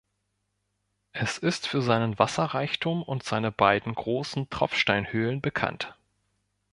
[1.13, 5.95] Es ist für seinen Wasserreichtum und seine beiden großen Tropfsteinhöhlen bekannt.